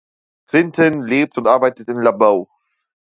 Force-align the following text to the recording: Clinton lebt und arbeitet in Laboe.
Clinton 0.47 1.03
lebt 1.03 1.37
und 1.37 1.45
arbeitet 1.45 1.87
in 1.87 2.01
Laboe. 2.01 2.47